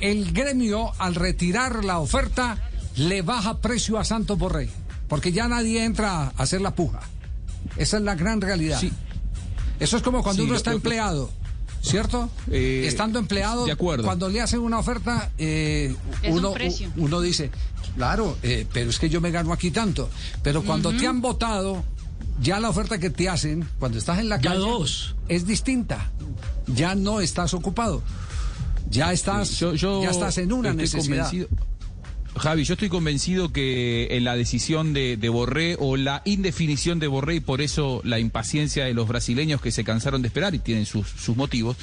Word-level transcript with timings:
El 0.00 0.32
gremio, 0.32 0.92
al 0.98 1.14
retirar 1.14 1.84
la 1.84 1.98
oferta, 1.98 2.58
le 2.96 3.22
baja 3.22 3.58
precio 3.58 3.98
a 3.98 4.04
Santos 4.04 4.38
Borré, 4.38 4.68
porque 5.08 5.32
ya 5.32 5.48
nadie 5.48 5.84
entra 5.84 6.24
a 6.24 6.28
hacer 6.36 6.60
la 6.60 6.74
puja. 6.74 7.00
Esa 7.76 7.96
es 7.98 8.02
la 8.02 8.14
gran 8.14 8.40
realidad. 8.40 8.78
Sí. 8.80 8.92
Eso 9.80 9.96
es 9.96 10.02
como 10.02 10.22
cuando 10.22 10.42
Sí, 10.42 10.48
uno 10.48 10.56
está 10.56 10.72
empleado. 10.72 11.30
¿Cierto? 11.82 12.28
Eh, 12.50 12.84
Estando 12.88 13.18
empleado, 13.20 13.64
de 13.64 13.70
acuerdo. 13.72 14.02
cuando 14.04 14.28
le 14.28 14.40
hacen 14.40 14.58
una 14.60 14.78
oferta, 14.78 15.30
eh, 15.38 15.94
un 16.28 16.44
uno, 16.96 17.20
dice, 17.20 17.50
claro, 17.94 18.36
eh, 18.42 18.66
pero 18.72 18.90
es 18.90 18.98
que 18.98 19.08
yo 19.08 19.20
me 19.20 19.30
gano 19.30 19.52
aquí 19.52 19.70
tanto. 19.70 20.08
Pero 20.42 20.64
cuando 20.64 20.90
te 20.96 21.06
han 21.06 21.20
votado, 21.20 21.84
ya 22.40 22.58
la 22.58 22.70
oferta 22.70 22.98
que 22.98 23.10
te 23.10 23.28
hacen, 23.28 23.68
cuando 23.78 23.98
estás 23.98 24.18
en 24.18 24.28
la 24.28 24.36
Ya 24.40 24.50
calle, 24.50 24.60
dos. 24.62 25.14
es 25.28 25.46
distinta. 25.46 26.10
Ya 26.66 26.96
no 26.96 27.20
estás 27.20 27.54
ocupado. 27.54 28.02
Ya 28.96 29.12
estás, 29.12 29.50
Yo, 29.58 29.74
yo 29.74 30.02
ya 30.02 30.10
estás 30.10 30.38
en 30.38 30.52
una 30.52 30.72
necesidad. 30.72 31.28
convencido- 31.30 31.48
Javi, 32.38 32.64
yo 32.64 32.74
estoy 32.74 32.90
convencido 32.90 33.50
que 33.50 34.08
en 34.10 34.24
la 34.24 34.36
decisión 34.36 34.92
de, 34.92 35.16
de 35.16 35.28
Borré 35.30 35.74
o 35.78 35.96
la 35.96 36.20
indefinición 36.26 36.98
de 36.98 37.06
Borré 37.06 37.36
y 37.36 37.40
por 37.40 37.62
eso 37.62 38.02
la 38.04 38.18
impaciencia 38.18 38.84
de 38.84 38.92
los 38.92 39.08
brasileños 39.08 39.62
que 39.62 39.72
se 39.72 39.84
cansaron 39.84 40.20
de 40.20 40.28
esperar 40.28 40.54
y 40.54 40.58
tienen 40.58 40.84
sus, 40.84 41.08
sus 41.08 41.34
motivos, 41.34 41.78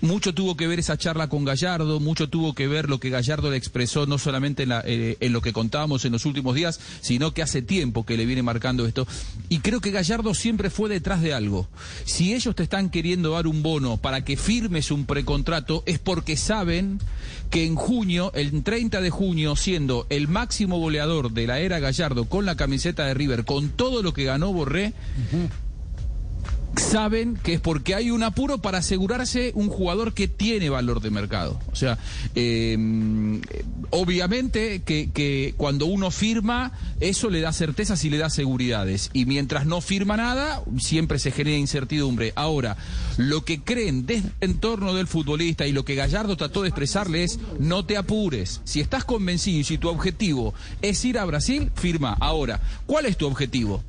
mucho 0.00 0.32
tuvo 0.32 0.56
que 0.56 0.66
ver 0.66 0.78
esa 0.78 0.96
charla 0.96 1.28
con 1.28 1.44
Gallardo, 1.44 2.00
mucho 2.00 2.30
tuvo 2.30 2.54
que 2.54 2.66
ver 2.66 2.88
lo 2.88 2.98
que 2.98 3.10
Gallardo 3.10 3.50
le 3.50 3.58
expresó 3.58 4.06
no 4.06 4.16
solamente 4.16 4.62
en, 4.62 4.70
la- 4.70 4.82
eh, 4.86 5.18
en 5.20 5.34
lo 5.34 5.42
que 5.42 5.52
contábamos 5.52 6.06
en 6.06 6.12
los 6.12 6.24
últimos 6.24 6.54
días, 6.54 6.80
sino 7.02 7.34
que 7.34 7.42
hace 7.42 7.60
tiempo 7.60 8.06
que 8.06 8.16
le 8.16 8.24
viene 8.24 8.42
marcando 8.42 8.86
esto. 8.86 9.06
Y 9.50 9.58
creo 9.58 9.82
que 9.82 9.90
Gallardo 9.90 10.32
siempre 10.32 10.70
fue 10.70 10.88
detrás 10.88 11.20
de 11.20 11.34
algo. 11.34 11.68
Si 12.06 12.32
ellos 12.32 12.54
te 12.54 12.62
están 12.62 12.88
queriendo 12.88 13.32
dar 13.32 13.46
un 13.46 13.62
bono 13.62 13.98
para 13.98 14.24
que 14.24 14.38
firmes 14.38 14.90
un 14.90 15.04
precontrato, 15.04 15.82
es 15.84 15.98
porque 15.98 16.38
saben 16.38 17.00
que 17.50 17.66
en 17.66 17.74
junio, 17.74 18.32
el 18.34 18.62
30 18.62 19.00
de 19.02 19.10
junio, 19.10 19.56
siendo 19.56 19.89
el 20.08 20.28
máximo 20.28 20.78
goleador 20.78 21.32
de 21.32 21.46
la 21.46 21.58
era 21.60 21.78
Gallardo 21.78 22.24
con 22.26 22.46
la 22.46 22.56
camiseta 22.56 23.06
de 23.06 23.14
River, 23.14 23.44
con 23.44 23.70
todo 23.70 24.02
lo 24.02 24.12
que 24.12 24.24
ganó 24.24 24.52
Borré, 24.52 24.92
saben 26.76 27.36
que 27.36 27.54
es 27.54 27.60
porque 27.60 27.94
hay 27.94 28.10
un 28.10 28.22
apuro 28.22 28.58
para 28.58 28.78
asegurarse 28.78 29.52
un 29.54 29.68
jugador 29.68 30.14
que 30.14 30.28
tiene 30.28 30.70
valor 30.70 31.00
de 31.00 31.10
mercado. 31.10 31.60
O 31.72 31.76
sea, 31.76 31.98
eh, 32.34 32.76
obviamente 33.90 34.82
que, 34.82 35.10
que 35.10 35.54
cuando 35.56 35.86
uno 35.86 36.10
firma, 36.10 36.72
eso 37.00 37.30
le 37.30 37.40
da 37.40 37.52
certezas 37.52 38.04
y 38.04 38.10
le 38.10 38.18
da 38.18 38.30
seguridades. 38.30 39.10
Y 39.12 39.26
mientras 39.26 39.66
no 39.66 39.80
firma 39.80 40.16
nada, 40.16 40.62
siempre 40.78 41.18
se 41.18 41.30
genera 41.30 41.56
incertidumbre. 41.56 42.32
Ahora, 42.36 42.76
lo 43.16 43.44
que 43.44 43.60
creen 43.60 44.06
desde 44.06 44.28
el 44.40 44.50
entorno 44.50 44.94
del 44.94 45.06
futbolista 45.06 45.66
y 45.66 45.72
lo 45.72 45.84
que 45.84 45.94
Gallardo 45.94 46.36
trató 46.36 46.62
de 46.62 46.68
expresarle 46.68 47.24
es, 47.24 47.38
no 47.58 47.84
te 47.84 47.96
apures. 47.96 48.60
Si 48.64 48.80
estás 48.80 49.04
convencido 49.04 49.60
y 49.60 49.64
si 49.64 49.78
tu 49.78 49.88
objetivo 49.88 50.54
es 50.82 51.04
ir 51.04 51.18
a 51.18 51.24
Brasil, 51.24 51.70
firma. 51.74 52.16
Ahora, 52.20 52.60
¿cuál 52.86 53.06
es 53.06 53.16
tu 53.16 53.26
objetivo? 53.26 53.82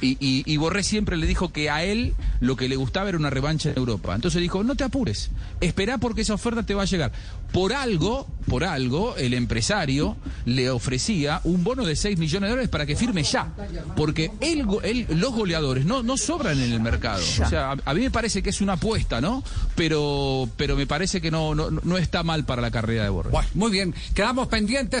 Y, 0.00 0.16
y, 0.20 0.42
y 0.46 0.56
Borré 0.58 0.82
siempre 0.82 1.16
le 1.16 1.26
dijo 1.26 1.52
que 1.52 1.70
a 1.70 1.82
él 1.84 2.14
lo 2.40 2.56
que 2.56 2.68
le 2.68 2.76
gustaba 2.76 3.08
era 3.08 3.18
una 3.18 3.30
revancha 3.30 3.70
en 3.70 3.76
Europa. 3.78 4.14
Entonces 4.14 4.40
dijo, 4.40 4.62
no 4.62 4.74
te 4.76 4.84
apures, 4.84 5.30
espera 5.60 5.98
porque 5.98 6.20
esa 6.22 6.34
oferta 6.34 6.62
te 6.62 6.74
va 6.74 6.82
a 6.82 6.86
llegar. 6.86 7.12
Por 7.52 7.72
algo, 7.72 8.26
por 8.46 8.62
algo, 8.62 9.16
el 9.16 9.32
empresario 9.34 10.16
le 10.44 10.68
ofrecía 10.70 11.40
un 11.44 11.64
bono 11.64 11.84
de 11.84 11.96
6 11.96 12.18
millones 12.18 12.48
de 12.48 12.50
dólares 12.50 12.68
para 12.70 12.84
que 12.86 12.94
firme 12.94 13.22
ya. 13.22 13.52
Porque 13.96 14.30
él, 14.40 14.66
él- 14.84 15.06
los 15.16 15.32
goleadores 15.32 15.86
no, 15.86 16.02
no 16.02 16.16
sobran 16.18 16.60
en 16.60 16.72
el 16.72 16.80
mercado. 16.80 17.22
O 17.22 17.48
sea, 17.48 17.72
a, 17.72 17.76
a 17.86 17.94
mí 17.94 18.00
me 18.02 18.10
parece 18.10 18.42
que 18.42 18.50
es 18.50 18.60
una 18.60 18.74
apuesta, 18.74 19.20
¿no? 19.22 19.42
Pero, 19.74 20.48
pero 20.56 20.76
me 20.76 20.86
parece 20.86 21.20
que 21.20 21.30
no, 21.30 21.54
no, 21.54 21.70
no 21.70 21.96
está 21.96 22.22
mal 22.22 22.44
para 22.44 22.60
la 22.60 22.70
carrera 22.70 23.04
de 23.04 23.08
Borré. 23.08 23.30
Bueno, 23.30 23.48
muy 23.54 23.70
bien, 23.70 23.94
quedamos 24.14 24.48
pendientes. 24.48 25.00